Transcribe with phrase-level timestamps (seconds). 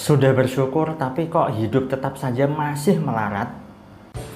[0.00, 3.52] Sudah bersyukur tapi kok hidup tetap saja masih melarat?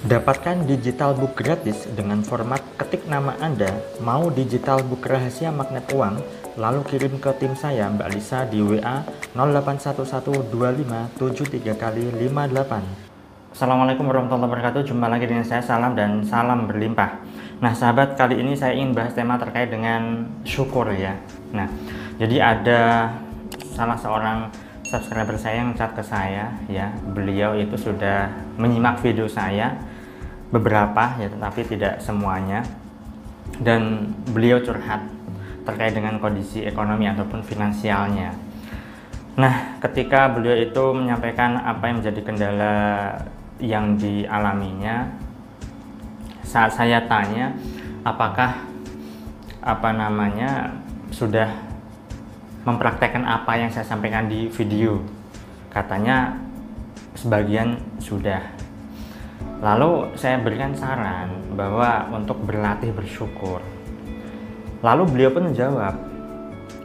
[0.05, 6.21] Dapatkan digital book gratis dengan format ketik nama Anda, mau digital book rahasia magnet uang,
[6.61, 13.57] lalu kirim ke tim saya Mbak Lisa di WA 08112573 kali 58.
[13.57, 14.85] Assalamualaikum warahmatullahi wabarakatuh.
[14.85, 17.25] Jumpa lagi dengan saya Salam dan salam berlimpah.
[17.65, 21.17] Nah, sahabat, kali ini saya ingin bahas tema terkait dengan syukur ya.
[21.57, 21.65] Nah,
[22.21, 23.09] jadi ada
[23.73, 24.53] salah seorang
[24.85, 26.93] subscriber saya yang chat ke saya ya.
[27.11, 28.29] Beliau itu sudah
[28.61, 29.73] menyimak video saya
[30.53, 32.61] beberapa ya tetapi tidak semuanya.
[33.57, 35.05] Dan beliau curhat
[35.65, 38.31] terkait dengan kondisi ekonomi ataupun finansialnya.
[39.35, 42.75] Nah ketika beliau itu menyampaikan apa yang menjadi kendala
[43.59, 45.09] yang dialaminya
[46.45, 47.55] saat saya tanya
[48.05, 48.63] apakah
[49.65, 50.71] apa namanya
[51.09, 51.49] sudah
[52.65, 54.99] mempraktekkan apa yang saya sampaikan di video.
[55.69, 56.33] Katanya
[57.13, 58.41] sebagian sudah.
[59.61, 63.61] Lalu saya berikan saran bahwa untuk berlatih bersyukur.
[64.83, 65.95] Lalu beliau pun menjawab,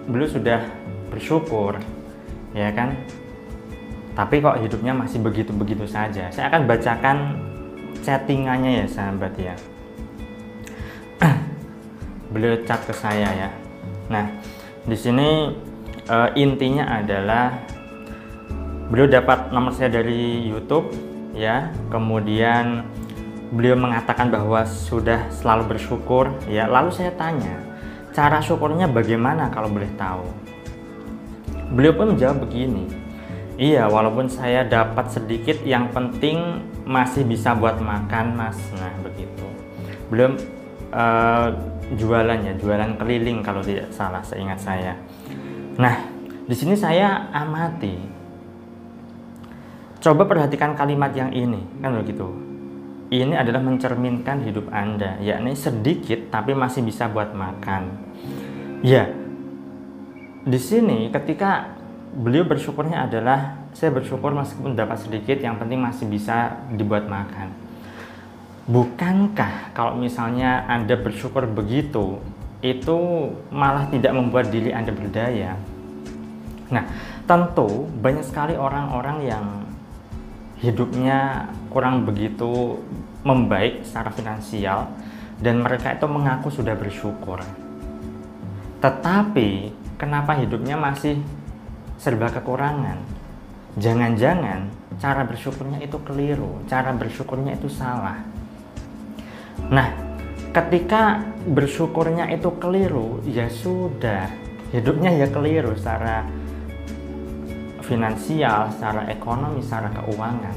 [0.06, 0.62] beliau sudah
[1.10, 1.76] bersyukur,
[2.54, 2.94] ya kan?
[4.14, 6.28] Tapi kok hidupnya masih begitu-begitu saja.
[6.30, 7.18] Saya akan bacakan
[8.04, 9.54] chattingannya ya sahabat ya.
[12.32, 13.50] beliau chat ke saya ya.
[14.08, 14.26] Nah,
[14.86, 15.52] di sini
[16.10, 17.62] uh, intinya adalah
[18.90, 20.90] beliau dapat nomor saya dari YouTube
[21.32, 21.70] ya.
[21.88, 22.82] Kemudian
[23.54, 26.66] beliau mengatakan bahwa sudah selalu bersyukur ya.
[26.66, 27.62] Lalu saya tanya
[28.10, 30.26] cara syukurnya bagaimana kalau boleh tahu?
[31.70, 32.90] Beliau pun menjawab begini
[33.60, 38.58] iya walaupun saya dapat sedikit yang penting masih bisa buat makan mas.
[38.74, 39.46] Nah begitu.
[40.10, 40.34] Belum
[40.90, 41.54] uh,
[41.94, 44.94] jualan ya jualan keliling kalau tidak salah seingat saya
[45.80, 45.96] Nah,
[46.44, 47.96] di sini saya amati.
[50.00, 52.28] Coba perhatikan kalimat yang ini, kan begitu.
[53.10, 57.90] Ini adalah mencerminkan hidup Anda, yakni sedikit tapi masih bisa buat makan.
[58.84, 59.08] Ya,
[60.44, 61.74] di sini ketika
[62.16, 67.50] beliau bersyukurnya adalah saya bersyukur meskipun dapat sedikit, yang penting masih bisa dibuat makan.
[68.70, 72.22] Bukankah kalau misalnya Anda bersyukur begitu,
[72.60, 72.98] itu
[73.48, 75.56] malah tidak membuat diri Anda berdaya.
[76.68, 76.84] Nah,
[77.24, 79.46] tentu banyak sekali orang-orang yang
[80.60, 82.76] hidupnya kurang begitu
[83.24, 84.92] membaik secara finansial
[85.40, 87.40] dan mereka itu mengaku sudah bersyukur.
[88.84, 91.20] Tetapi kenapa hidupnya masih
[91.96, 93.00] serba kekurangan?
[93.80, 94.68] Jangan-jangan
[95.00, 98.20] cara bersyukurnya itu keliru, cara bersyukurnya itu salah.
[99.72, 100.09] Nah,
[100.50, 104.30] ketika bersyukurnya itu keliru ya sudah.
[104.70, 106.22] Hidupnya ya keliru secara
[107.82, 110.56] finansial secara ekonomi secara keuangan.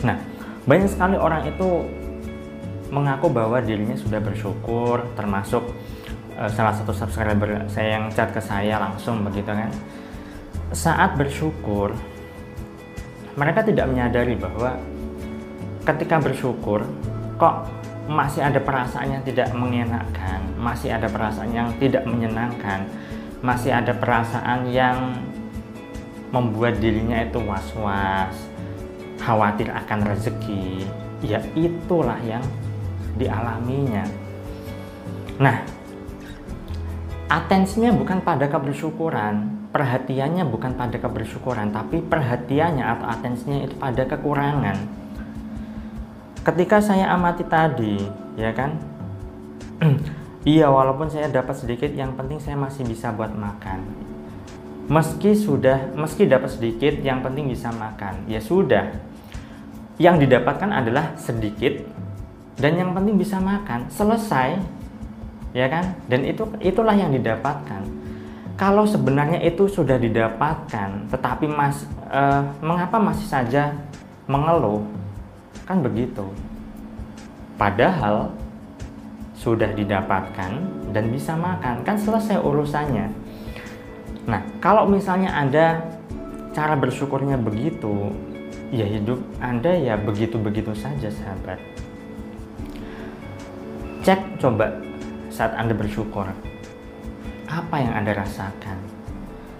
[0.00, 0.16] Nah
[0.64, 1.84] banyak sekali orang itu
[2.88, 5.60] mengaku bahwa dirinya sudah bersyukur termasuk
[6.40, 9.68] uh, salah satu subscriber saya yang chat ke saya langsung begitu kan.
[10.72, 11.92] Saat bersyukur
[13.36, 14.80] mereka tidak menyadari bahwa
[15.84, 16.88] ketika bersyukur
[17.36, 17.68] kok
[18.06, 22.86] masih ada perasaan yang tidak mengenakan, masih ada perasaan yang tidak menyenangkan,
[23.42, 25.18] masih ada perasaan yang
[26.30, 28.34] membuat dirinya itu was-was,
[29.18, 30.86] khawatir akan rezeki,
[31.26, 32.42] ya itulah yang
[33.18, 34.06] dialaminya.
[35.42, 35.66] Nah,
[37.26, 45.05] atensinya bukan pada kebersyukuran, perhatiannya bukan pada kebersyukuran, tapi perhatiannya atau atensinya itu pada kekurangan
[46.46, 48.06] ketika saya amati tadi
[48.38, 48.78] ya kan?
[50.46, 53.82] Iya walaupun saya dapat sedikit yang penting saya masih bisa buat makan.
[54.86, 58.30] Meski sudah meski dapat sedikit yang penting bisa makan.
[58.30, 58.94] Ya sudah.
[59.98, 61.82] Yang didapatkan adalah sedikit
[62.62, 63.90] dan yang penting bisa makan.
[63.90, 64.62] Selesai.
[65.50, 65.98] Ya kan?
[66.06, 67.82] Dan itu itulah yang didapatkan.
[68.54, 73.74] Kalau sebenarnya itu sudah didapatkan tetapi mas eh, mengapa masih saja
[74.30, 74.86] mengeluh
[75.66, 76.22] Kan begitu.
[77.58, 78.30] Padahal
[79.34, 80.52] sudah didapatkan
[80.94, 83.10] dan bisa makan, kan selesai urusannya.
[84.30, 85.82] Nah, kalau misalnya Anda
[86.54, 88.14] cara bersyukurnya begitu,
[88.70, 91.58] ya hidup Anda ya begitu-begitu saja, sahabat.
[94.06, 94.70] Cek coba
[95.34, 96.30] saat Anda bersyukur.
[97.50, 98.78] Apa yang Anda rasakan?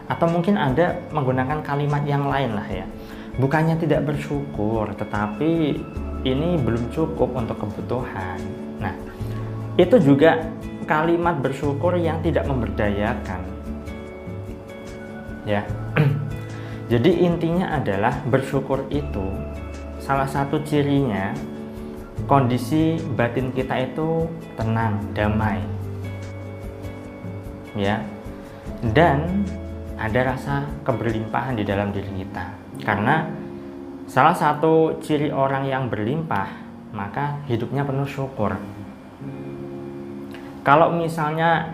[0.07, 2.87] Atau mungkin Anda menggunakan kalimat yang lain lah ya
[3.37, 5.81] bukannya tidak bersyukur, tetapi
[6.25, 8.41] ini belum cukup untuk kebutuhan.
[8.81, 8.95] Nah,
[9.77, 10.41] itu juga
[10.89, 13.43] kalimat bersyukur yang tidak memberdayakan.
[15.45, 15.63] Ya.
[16.93, 19.27] Jadi intinya adalah bersyukur itu
[19.99, 21.35] salah satu cirinya
[22.31, 25.61] kondisi batin kita itu tenang, damai.
[27.77, 28.01] Ya.
[28.81, 29.45] Dan
[29.97, 32.66] ada rasa keberlimpahan di dalam diri kita.
[32.83, 33.29] Karena
[34.09, 36.49] salah satu ciri orang yang berlimpah,
[36.93, 38.57] maka hidupnya penuh syukur.
[40.67, 41.71] Kalau misalnya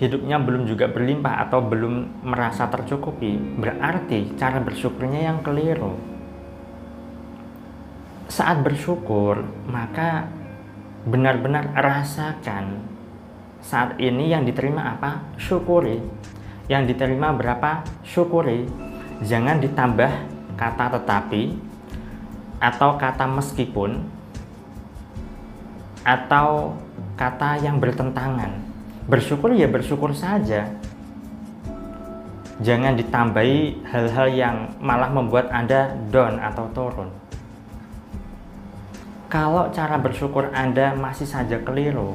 [0.00, 5.94] hidupnya belum juga berlimpah atau belum merasa tercukupi, berarti cara bersyukurnya yang keliru.
[8.26, 10.26] Saat bersyukur, maka
[11.04, 12.94] benar-benar rasakan
[13.64, 15.36] saat ini yang diterima apa?
[15.40, 15.96] Syukuri.
[16.68, 17.84] Yang diterima berapa?
[18.04, 18.68] Syukuri.
[19.24, 20.12] Jangan ditambah
[20.60, 21.56] kata tetapi
[22.60, 24.04] atau kata meskipun
[26.04, 26.76] atau
[27.16, 28.52] kata yang bertentangan.
[29.08, 30.68] Bersyukur ya bersyukur saja.
[32.60, 37.08] Jangan ditambahi hal-hal yang malah membuat Anda down atau turun.
[39.32, 42.14] Kalau cara bersyukur Anda masih saja keliru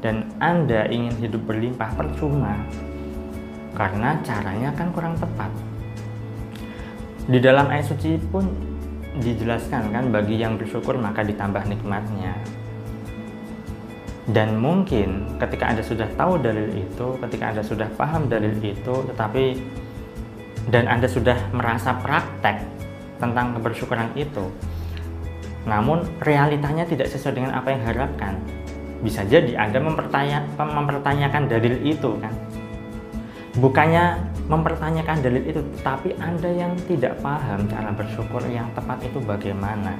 [0.00, 2.62] dan Anda ingin hidup berlimpah percuma
[3.74, 5.73] karena caranya kan kurang tepat.
[7.24, 8.44] Di dalam ayat suci pun
[9.20, 12.34] dijelaskan kan bagi yang bersyukur maka ditambah nikmatnya
[14.24, 19.60] dan mungkin ketika Anda sudah tahu dalil itu, ketika Anda sudah paham dalil itu, tetapi
[20.72, 22.64] dan Anda sudah merasa praktek
[23.20, 24.48] tentang kebersyukuran itu,
[25.68, 28.40] namun realitanya tidak sesuai dengan apa yang harapkan,
[29.04, 32.32] bisa jadi Anda mempertanya, mempertanyakan dalil itu kan.
[33.60, 39.96] Bukannya mempertanyakan dalil itu, tapi Anda yang tidak paham cara bersyukur yang tepat itu bagaimana.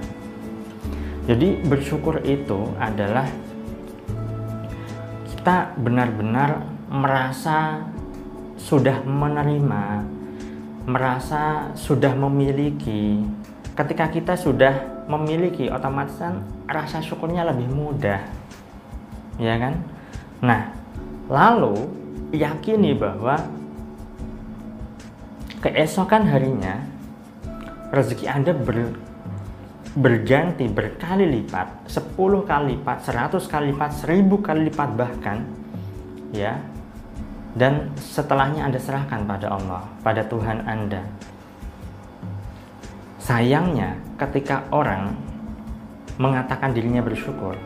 [1.25, 3.25] Jadi bersyukur itu adalah
[5.33, 6.61] kita benar-benar
[6.93, 7.89] merasa
[8.61, 10.05] sudah menerima,
[10.85, 13.25] merasa sudah memiliki.
[13.73, 16.21] Ketika kita sudah memiliki, otomatis
[16.69, 18.21] rasa syukurnya lebih mudah,
[19.41, 19.81] ya kan?
[20.45, 20.73] Nah,
[21.33, 21.89] lalu
[22.37, 23.41] yakini bahwa
[25.65, 26.77] keesokan harinya
[27.89, 28.93] rezeki Anda ber,
[29.97, 32.13] berganti berkali lipat 10
[32.45, 35.41] kali lipat 100 kali lipat 1000 kali lipat bahkan
[36.37, 36.61] ya.
[37.55, 41.01] Dan setelahnya Anda serahkan pada Allah pada Tuhan Anda.
[43.23, 45.17] Sayangnya ketika orang
[46.21, 47.57] mengatakan dirinya bersyukur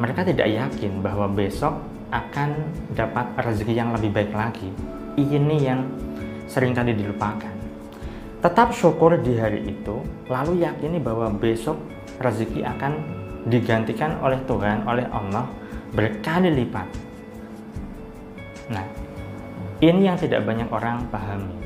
[0.00, 1.74] mereka tidak yakin bahwa besok
[2.14, 2.54] akan
[2.94, 4.70] dapat rezeki yang lebih baik lagi.
[5.18, 5.80] Ini yang
[6.46, 7.64] sering kali dilupakan
[8.44, 11.80] Tetap syukur di hari itu, lalu yakini bahwa besok
[12.20, 12.92] rezeki akan
[13.48, 15.48] digantikan oleh Tuhan, oleh Allah
[15.96, 16.84] berkali lipat.
[18.68, 18.84] Nah,
[19.80, 21.56] ini yang tidak banyak orang pahami.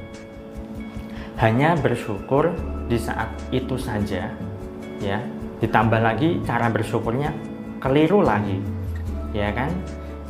[1.42, 2.54] Hanya bersyukur
[2.86, 4.30] di saat itu saja,
[5.02, 5.18] ya.
[5.58, 7.34] Ditambah lagi cara bersyukurnya
[7.82, 8.62] keliru lagi,
[9.34, 9.74] ya kan?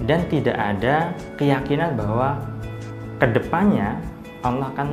[0.01, 2.41] Dan tidak ada keyakinan bahwa
[3.21, 4.01] ke depannya
[4.43, 4.88] Allah akan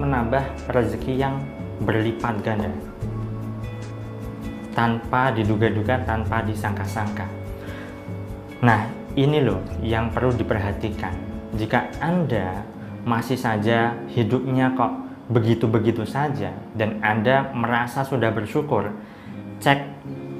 [0.00, 1.38] menambah rezeki yang
[1.80, 2.70] berlipat ganda
[4.74, 7.26] tanpa diduga-duga, tanpa disangka-sangka.
[8.62, 8.86] Nah,
[9.18, 11.12] ini loh yang perlu diperhatikan.
[11.58, 12.62] Jika Anda
[13.02, 14.92] masih saja hidupnya kok
[15.30, 18.94] begitu-begitu saja dan Anda merasa sudah bersyukur,
[19.58, 19.78] cek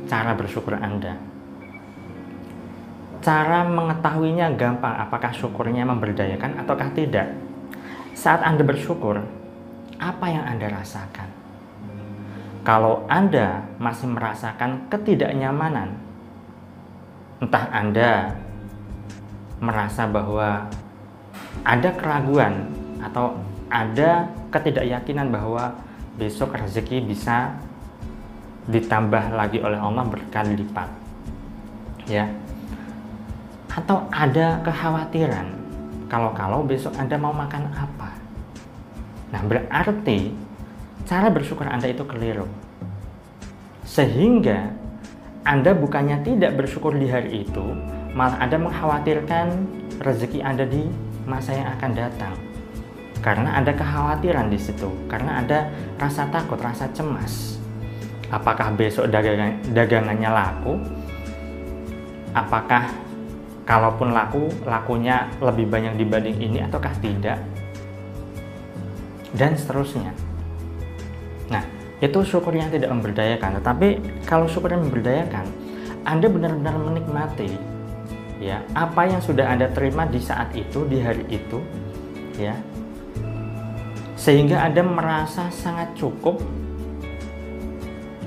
[0.07, 1.19] cara bersyukur Anda.
[3.21, 7.50] Cara mengetahuinya gampang, apakah syukurnya memberdayakan ataukah tidak.
[8.21, 9.17] Saat Anda bersyukur,
[9.97, 11.25] apa yang Anda rasakan.
[12.61, 15.97] Kalau Anda masih merasakan ketidaknyamanan,
[17.41, 18.37] entah Anda
[19.57, 20.69] merasa bahwa
[21.65, 22.69] ada keraguan
[23.01, 23.41] atau
[23.73, 25.81] ada ketidakyakinan bahwa
[26.21, 27.57] besok rezeki bisa
[28.69, 30.93] ditambah lagi oleh Allah berkali lipat.
[32.05, 32.29] Ya.
[33.73, 35.60] Atau ada kekhawatiran
[36.11, 38.11] kalau-kalau besok Anda mau makan apa?
[39.31, 40.35] Nah, berarti
[41.07, 42.51] cara bersyukur Anda itu keliru.
[43.87, 44.75] Sehingga
[45.47, 47.63] Anda bukannya tidak bersyukur di hari itu,
[48.11, 49.47] malah Anda mengkhawatirkan
[50.03, 50.91] rezeki Anda di
[51.31, 52.35] masa yang akan datang.
[53.23, 57.63] Karena ada kekhawatiran di situ, karena ada rasa takut, rasa cemas.
[58.35, 60.75] Apakah besok dagangan, dagangannya laku?
[62.35, 63.10] Apakah
[63.71, 67.39] kalaupun laku, lakunya lebih banyak dibanding ini ataukah tidak?
[69.35, 70.11] dan seterusnya.
[71.51, 71.63] Nah,
[72.03, 73.63] itu syukur yang tidak memberdayakan.
[73.63, 73.89] Tetapi
[74.27, 75.47] kalau syukur yang memberdayakan,
[76.03, 77.51] Anda benar-benar menikmati
[78.41, 81.61] ya apa yang sudah Anda terima di saat itu, di hari itu,
[82.41, 82.57] ya.
[84.17, 86.41] sehingga Anda merasa sangat cukup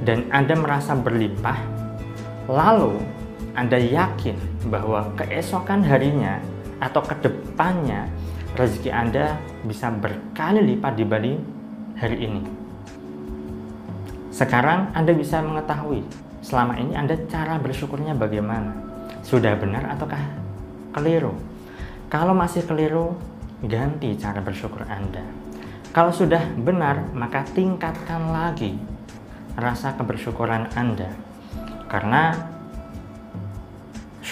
[0.05, 1.57] dan Anda merasa berlimpah,
[2.45, 3.01] lalu
[3.57, 6.39] Anda yakin bahwa keesokan harinya
[6.79, 8.07] atau ke depannya
[8.53, 11.39] rezeki Anda bisa berkali lipat dibanding
[11.97, 12.41] hari ini.
[14.33, 16.03] Sekarang Anda bisa mengetahui
[16.43, 18.73] selama ini Anda cara bersyukurnya bagaimana.
[19.23, 20.19] Sudah benar ataukah
[20.91, 21.33] keliru?
[22.11, 23.17] Kalau masih keliru,
[23.65, 25.23] ganti cara bersyukur Anda.
[25.93, 28.77] Kalau sudah benar, maka tingkatkan lagi
[29.53, 31.09] rasa kebersyukuran Anda.
[31.89, 32.52] Karena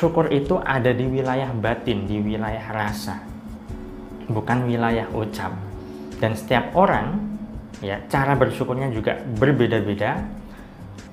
[0.01, 3.21] syukur itu ada di wilayah batin, di wilayah rasa,
[4.25, 5.53] bukan wilayah ucap.
[6.17, 7.21] Dan setiap orang,
[7.85, 10.25] ya, cara bersyukurnya juga berbeda-beda.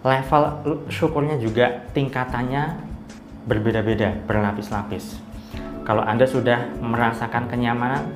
[0.00, 0.42] Level
[0.88, 2.80] syukurnya juga tingkatannya
[3.44, 5.20] berbeda-beda, berlapis-lapis.
[5.84, 8.08] Kalau Anda sudah merasakan kenyamanan,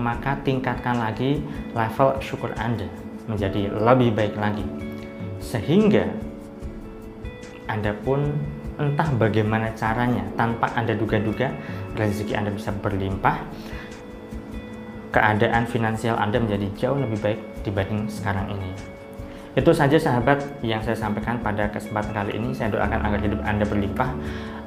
[0.00, 1.44] maka tingkatkan lagi
[1.76, 2.88] level syukur Anda
[3.28, 4.64] menjadi lebih baik lagi.
[5.44, 6.08] Sehingga
[7.68, 11.50] Anda pun entah bagaimana caranya tanpa Anda duga-duga
[11.94, 13.36] rezeki Anda bisa berlimpah
[15.14, 18.94] keadaan finansial Anda menjadi jauh lebih baik dibanding sekarang ini.
[19.54, 22.50] Itu saja sahabat yang saya sampaikan pada kesempatan kali ini.
[22.50, 24.10] Saya doakan agar hidup Anda berlimpah,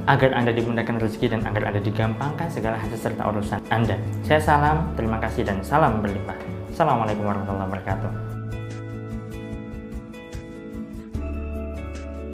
[0.07, 3.99] agar Anda dimudahkan rezeki dan agar Anda digampangkan segala hajat serta urusan Anda.
[4.23, 6.39] Saya salam, terima kasih dan salam berlimpah.
[6.71, 8.26] Assalamualaikum warahmatullahi wabarakatuh.